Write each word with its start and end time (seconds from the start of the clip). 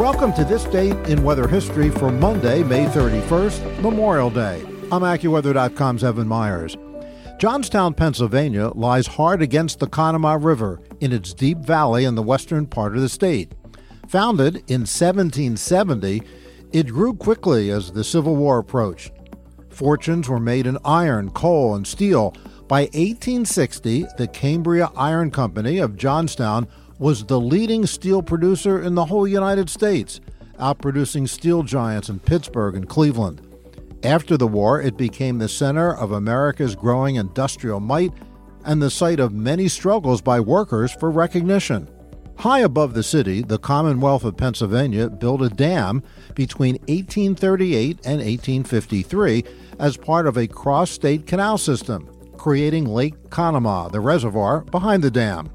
Welcome 0.00 0.32
to 0.32 0.46
this 0.46 0.64
date 0.64 0.96
in 1.10 1.22
weather 1.22 1.46
history 1.46 1.90
for 1.90 2.10
Monday, 2.10 2.62
May 2.62 2.86
31st, 2.86 3.82
Memorial 3.82 4.30
Day. 4.30 4.62
I'm 4.90 5.02
AccuWeather.com's 5.02 6.02
Evan 6.02 6.26
Myers. 6.26 6.74
Johnstown, 7.38 7.92
Pennsylvania 7.92 8.68
lies 8.68 9.06
hard 9.06 9.42
against 9.42 9.78
the 9.78 9.86
Conemaugh 9.86 10.42
River 10.42 10.80
in 11.00 11.12
its 11.12 11.34
deep 11.34 11.58
valley 11.58 12.06
in 12.06 12.14
the 12.14 12.22
western 12.22 12.66
part 12.66 12.96
of 12.96 13.02
the 13.02 13.10
state. 13.10 13.52
Founded 14.08 14.56
in 14.68 14.86
1770, 14.86 16.22
it 16.72 16.86
grew 16.86 17.12
quickly 17.12 17.68
as 17.68 17.92
the 17.92 18.02
Civil 18.02 18.36
War 18.36 18.56
approached. 18.58 19.12
Fortunes 19.68 20.30
were 20.30 20.40
made 20.40 20.66
in 20.66 20.78
iron, 20.82 21.28
coal, 21.32 21.74
and 21.74 21.86
steel. 21.86 22.34
By 22.68 22.84
1860, 22.94 24.06
the 24.16 24.28
Cambria 24.28 24.90
Iron 24.96 25.30
Company 25.30 25.76
of 25.76 25.98
Johnstown 25.98 26.68
was 27.00 27.24
the 27.24 27.40
leading 27.40 27.86
steel 27.86 28.22
producer 28.22 28.82
in 28.82 28.94
the 28.94 29.06
whole 29.06 29.26
United 29.26 29.70
States, 29.70 30.20
outproducing 30.58 31.26
steel 31.26 31.62
giants 31.62 32.10
in 32.10 32.20
Pittsburgh 32.20 32.76
and 32.76 32.86
Cleveland. 32.86 33.40
After 34.04 34.36
the 34.36 34.46
war, 34.46 34.82
it 34.82 34.98
became 34.98 35.38
the 35.38 35.48
center 35.48 35.94
of 35.94 36.12
America's 36.12 36.76
growing 36.76 37.16
industrial 37.16 37.80
might 37.80 38.12
and 38.66 38.82
the 38.82 38.90
site 38.90 39.18
of 39.18 39.32
many 39.32 39.66
struggles 39.66 40.20
by 40.20 40.40
workers 40.40 40.92
for 40.92 41.10
recognition. 41.10 41.88
High 42.36 42.60
above 42.60 42.92
the 42.92 43.02
city, 43.02 43.40
the 43.40 43.58
Commonwealth 43.58 44.24
of 44.24 44.36
Pennsylvania 44.36 45.08
built 45.08 45.40
a 45.40 45.48
dam 45.48 46.02
between 46.34 46.74
1838 46.88 47.96
and 48.04 48.16
1853 48.16 49.44
as 49.78 49.96
part 49.96 50.26
of 50.26 50.36
a 50.36 50.46
cross 50.46 50.90
state 50.90 51.26
canal 51.26 51.56
system, 51.56 52.10
creating 52.36 52.84
Lake 52.84 53.30
Conemaugh, 53.30 53.90
the 53.90 54.00
reservoir 54.00 54.60
behind 54.60 55.02
the 55.02 55.10
dam. 55.10 55.48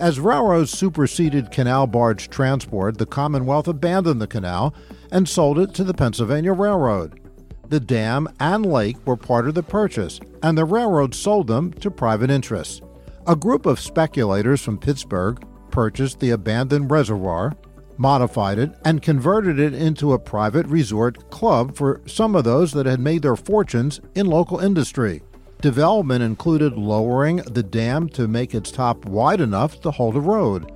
As 0.00 0.18
railroads 0.18 0.70
superseded 0.70 1.50
canal 1.50 1.86
barge 1.86 2.30
transport, 2.30 2.96
the 2.96 3.04
Commonwealth 3.04 3.68
abandoned 3.68 4.18
the 4.18 4.26
canal 4.26 4.74
and 5.12 5.28
sold 5.28 5.58
it 5.58 5.74
to 5.74 5.84
the 5.84 5.92
Pennsylvania 5.92 6.54
Railroad. 6.54 7.20
The 7.68 7.80
dam 7.80 8.26
and 8.40 8.64
lake 8.64 8.96
were 9.06 9.18
part 9.18 9.46
of 9.46 9.54
the 9.54 9.62
purchase, 9.62 10.18
and 10.42 10.56
the 10.56 10.64
railroad 10.64 11.14
sold 11.14 11.48
them 11.48 11.70
to 11.74 11.90
private 11.90 12.30
interests. 12.30 12.80
A 13.26 13.36
group 13.36 13.66
of 13.66 13.78
speculators 13.78 14.62
from 14.62 14.78
Pittsburgh 14.78 15.44
purchased 15.70 16.18
the 16.18 16.30
abandoned 16.30 16.90
reservoir, 16.90 17.52
modified 17.98 18.58
it, 18.58 18.72
and 18.86 19.02
converted 19.02 19.60
it 19.60 19.74
into 19.74 20.14
a 20.14 20.18
private 20.18 20.66
resort 20.66 21.30
club 21.30 21.76
for 21.76 22.00
some 22.06 22.34
of 22.34 22.44
those 22.44 22.72
that 22.72 22.86
had 22.86 23.00
made 23.00 23.20
their 23.20 23.36
fortunes 23.36 24.00
in 24.14 24.26
local 24.26 24.60
industry. 24.60 25.20
Development 25.60 26.22
included 26.22 26.78
lowering 26.78 27.36
the 27.36 27.62
dam 27.62 28.08
to 28.10 28.26
make 28.26 28.54
its 28.54 28.70
top 28.70 29.04
wide 29.04 29.42
enough 29.42 29.78
to 29.82 29.90
hold 29.90 30.16
a 30.16 30.20
road, 30.20 30.72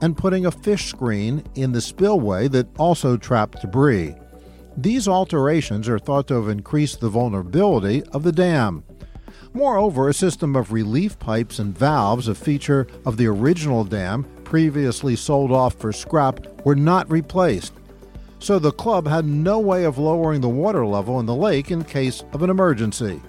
and 0.00 0.16
putting 0.16 0.44
a 0.44 0.50
fish 0.50 0.86
screen 0.86 1.44
in 1.54 1.70
the 1.70 1.80
spillway 1.80 2.48
that 2.48 2.66
also 2.76 3.16
trapped 3.16 3.60
debris. 3.60 4.14
These 4.76 5.06
alterations 5.06 5.88
are 5.88 6.00
thought 6.00 6.26
to 6.28 6.34
have 6.34 6.48
increased 6.48 7.00
the 7.00 7.08
vulnerability 7.08 8.02
of 8.12 8.24
the 8.24 8.32
dam. 8.32 8.82
Moreover, 9.52 10.08
a 10.08 10.14
system 10.14 10.56
of 10.56 10.72
relief 10.72 11.16
pipes 11.20 11.60
and 11.60 11.78
valves, 11.78 12.26
a 12.26 12.34
feature 12.34 12.88
of 13.06 13.16
the 13.16 13.28
original 13.28 13.84
dam 13.84 14.24
previously 14.42 15.14
sold 15.14 15.52
off 15.52 15.74
for 15.76 15.92
scrap, 15.92 16.66
were 16.66 16.74
not 16.74 17.08
replaced. 17.08 17.72
So 18.40 18.58
the 18.58 18.72
club 18.72 19.06
had 19.06 19.26
no 19.26 19.60
way 19.60 19.84
of 19.84 19.96
lowering 19.96 20.40
the 20.40 20.48
water 20.48 20.84
level 20.84 21.20
in 21.20 21.26
the 21.26 21.36
lake 21.36 21.70
in 21.70 21.84
case 21.84 22.24
of 22.32 22.42
an 22.42 22.50
emergency. 22.50 23.22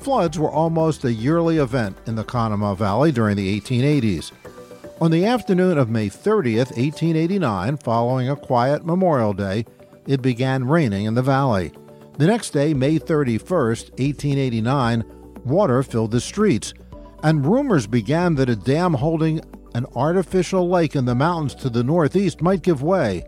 Floods 0.00 0.38
were 0.38 0.50
almost 0.50 1.04
a 1.04 1.12
yearly 1.12 1.58
event 1.58 1.94
in 2.06 2.14
the 2.14 2.24
Conemaugh 2.24 2.74
Valley 2.74 3.12
during 3.12 3.36
the 3.36 3.60
1880s. 3.60 4.32
On 4.98 5.10
the 5.10 5.26
afternoon 5.26 5.76
of 5.76 5.90
May 5.90 6.08
30th, 6.08 6.76
1889, 6.76 7.76
following 7.76 8.30
a 8.30 8.36
quiet 8.36 8.86
Memorial 8.86 9.34
Day, 9.34 9.66
it 10.06 10.22
began 10.22 10.66
raining 10.66 11.04
in 11.04 11.14
the 11.14 11.22
valley. 11.22 11.72
The 12.16 12.26
next 12.26 12.50
day, 12.50 12.72
May 12.72 12.98
31st, 12.98 13.90
1889, 13.98 15.04
water 15.44 15.82
filled 15.82 16.12
the 16.12 16.20
streets, 16.20 16.72
and 17.22 17.44
rumors 17.44 17.86
began 17.86 18.36
that 18.36 18.48
a 18.48 18.56
dam 18.56 18.94
holding 18.94 19.42
an 19.74 19.84
artificial 19.94 20.68
lake 20.68 20.96
in 20.96 21.04
the 21.04 21.14
mountains 21.14 21.54
to 21.56 21.68
the 21.68 21.84
northeast 21.84 22.40
might 22.40 22.62
give 22.62 22.82
way. 22.82 23.24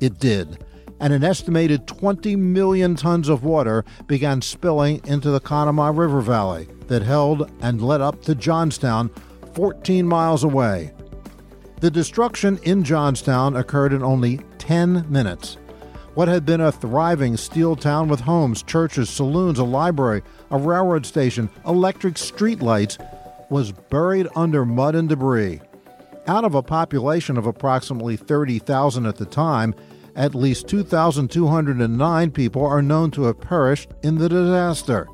It 0.00 0.18
did, 0.18 0.62
and 1.02 1.12
an 1.12 1.24
estimated 1.24 1.88
20 1.88 2.36
million 2.36 2.94
tons 2.94 3.28
of 3.28 3.42
water 3.42 3.84
began 4.06 4.40
spilling 4.40 5.00
into 5.04 5.30
the 5.30 5.40
Conemaugh 5.40 5.90
River 5.90 6.20
Valley 6.20 6.68
that 6.86 7.02
held 7.02 7.50
and 7.60 7.82
led 7.82 8.00
up 8.00 8.22
to 8.22 8.36
Johnstown, 8.36 9.10
14 9.52 10.06
miles 10.06 10.44
away. 10.44 10.92
The 11.80 11.90
destruction 11.90 12.60
in 12.62 12.84
Johnstown 12.84 13.56
occurred 13.56 13.92
in 13.92 14.04
only 14.04 14.38
10 14.58 15.10
minutes. 15.10 15.58
What 16.14 16.28
had 16.28 16.46
been 16.46 16.60
a 16.60 16.70
thriving 16.70 17.36
steel 17.36 17.74
town 17.74 18.08
with 18.08 18.20
homes, 18.20 18.62
churches, 18.62 19.10
saloons, 19.10 19.58
a 19.58 19.64
library, 19.64 20.22
a 20.52 20.58
railroad 20.58 21.04
station, 21.04 21.50
electric 21.66 22.14
streetlights 22.14 23.04
was 23.50 23.72
buried 23.72 24.28
under 24.36 24.64
mud 24.64 24.94
and 24.94 25.08
debris. 25.08 25.60
Out 26.28 26.44
of 26.44 26.54
a 26.54 26.62
population 26.62 27.36
of 27.36 27.46
approximately 27.46 28.16
30,000 28.16 29.06
at 29.06 29.16
the 29.16 29.26
time, 29.26 29.74
at 30.14 30.34
least 30.34 30.68
2,209 30.68 32.30
people 32.30 32.64
are 32.64 32.82
known 32.82 33.10
to 33.12 33.24
have 33.24 33.40
perished 33.40 33.90
in 34.02 34.16
the 34.16 34.28
disaster. 34.28 35.08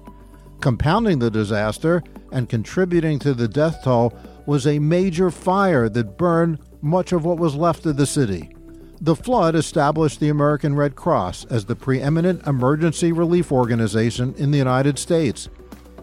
Compounding 0.61 1.19
the 1.19 1.31
disaster 1.31 2.03
and 2.33 2.49
contributing 2.49 3.19
to 3.21 3.33
the 3.35 3.49
death 3.49 3.83
toll 3.85 4.13
was 4.47 4.67
a 4.67 4.79
major 4.79 5.31
fire 5.31 5.89
that 5.89 6.17
burned 6.17 6.59
much 6.81 7.13
of 7.13 7.25
what 7.25 7.39
was 7.39 7.55
left 7.55 7.87
of 7.87 7.97
the 7.97 8.07
city. 8.07 8.55
The 9.01 9.15
flood 9.15 9.55
established 9.55 10.19
the 10.19 10.29
American 10.29 10.75
Red 10.75 10.97
Cross 10.97 11.45
as 11.47 11.65
the 11.65 11.77
preeminent 11.77 12.45
emergency 12.47 13.13
relief 13.13 13.53
organization 13.53 14.35
in 14.37 14.51
the 14.51 14.59
United 14.59 14.99
States. 14.99 15.49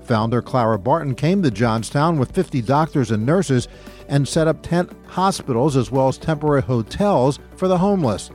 Founder 0.06 0.42
Clara 0.42 0.80
Barton 0.80 1.16
came 1.16 1.42
to 1.44 1.52
Johnstown 1.52 2.18
with 2.18 2.32
50 2.32 2.62
doctors 2.62 3.12
and 3.12 3.26
nurses 3.26 3.68
and 4.08 4.28
set 4.28 4.48
up 4.48 4.62
tent 4.62 4.92
hospitals 5.08 5.76
as 5.76 5.92
well 5.92 6.08
as 6.08 6.18
temporary 6.18 6.62
hotels 6.62 7.40
for 7.58 7.68
the 7.68 7.80
homeless, 7.80 8.30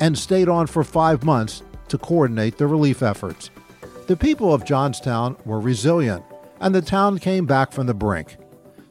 and 0.00 0.18
stayed 0.18 0.48
on 0.48 0.66
for 0.66 0.84
five 0.84 1.24
months 1.24 1.62
to 1.88 1.98
coordinate 1.98 2.58
the 2.58 2.66
relief 2.66 3.02
efforts. 3.02 3.50
The 4.06 4.16
people 4.16 4.52
of 4.52 4.64
Johnstown 4.64 5.36
were 5.44 5.60
resilient, 5.60 6.24
and 6.60 6.74
the 6.74 6.82
town 6.82 7.18
came 7.18 7.46
back 7.46 7.72
from 7.72 7.86
the 7.86 7.94
brink. 7.94 8.36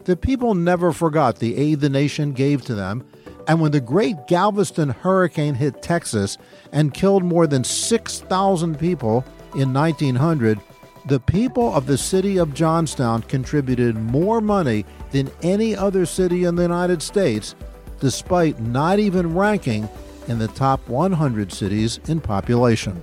The 0.05 0.17
people 0.17 0.53
never 0.53 0.91
forgot 0.91 1.39
the 1.39 1.55
aid 1.55 1.79
the 1.79 1.89
nation 1.89 2.33
gave 2.33 2.63
to 2.65 2.75
them 2.75 3.05
and 3.47 3.59
when 3.59 3.71
the 3.71 3.81
great 3.81 4.27
Galveston 4.27 4.89
hurricane 4.89 5.55
hit 5.55 5.81
Texas 5.81 6.37
and 6.71 6.93
killed 6.93 7.23
more 7.23 7.47
than 7.47 7.63
6,000 7.63 8.79
people 8.79 9.25
in 9.55 9.73
1900, 9.73 10.59
the 11.07 11.19
people 11.19 11.73
of 11.73 11.85
the 11.85 11.97
city 11.97 12.37
of 12.37 12.53
Johnstown 12.53 13.21
contributed 13.23 13.95
more 13.95 14.39
money 14.39 14.85
than 15.11 15.29
any 15.41 15.75
other 15.75 16.05
city 16.05 16.45
in 16.45 16.55
the 16.55 16.61
United 16.61 17.01
States, 17.01 17.55
despite 17.99 18.59
not 18.61 18.99
even 18.99 19.35
ranking 19.35 19.89
in 20.27 20.39
the 20.39 20.47
top 20.49 20.87
100 20.87 21.51
cities 21.51 21.99
in 22.07 22.19
population. 22.19 23.01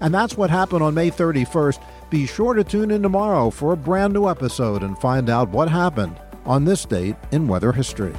And 0.00 0.14
that's 0.14 0.36
what 0.36 0.50
happened 0.50 0.82
on 0.82 0.94
May 0.94 1.10
31st. 1.10 1.82
Be 2.10 2.26
sure 2.26 2.54
to 2.54 2.64
tune 2.64 2.90
in 2.90 3.02
tomorrow 3.02 3.50
for 3.50 3.72
a 3.72 3.76
brand 3.76 4.12
new 4.12 4.28
episode 4.28 4.82
and 4.82 4.98
find 4.98 5.28
out 5.28 5.48
what 5.50 5.68
happened 5.68 6.18
on 6.44 6.64
this 6.64 6.84
date 6.84 7.16
in 7.32 7.48
weather 7.48 7.72
history. 7.72 8.14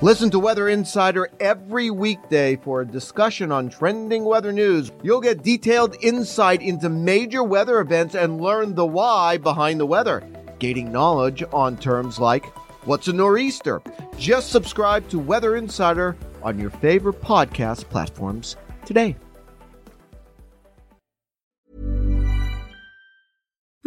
Listen 0.00 0.30
to 0.30 0.38
Weather 0.38 0.68
Insider 0.68 1.28
every 1.40 1.90
weekday 1.90 2.54
for 2.54 2.80
a 2.82 2.86
discussion 2.86 3.50
on 3.50 3.68
trending 3.68 4.24
weather 4.24 4.52
news. 4.52 4.92
You'll 5.02 5.20
get 5.20 5.42
detailed 5.42 5.96
insight 6.00 6.62
into 6.62 6.88
major 6.88 7.42
weather 7.42 7.80
events 7.80 8.14
and 8.14 8.40
learn 8.40 8.76
the 8.76 8.86
why 8.86 9.38
behind 9.38 9.80
the 9.80 9.86
weather, 9.86 10.22
gaining 10.60 10.92
knowledge 10.92 11.42
on 11.52 11.76
terms 11.76 12.20
like 12.20 12.46
what's 12.86 13.08
a 13.08 13.12
nor'easter. 13.12 13.82
Just 14.16 14.50
subscribe 14.50 15.08
to 15.08 15.18
Weather 15.18 15.56
Insider 15.56 16.16
on 16.42 16.58
your 16.58 16.70
favorite 16.70 17.20
podcast 17.22 17.88
platforms 17.88 18.56
today. 18.84 19.16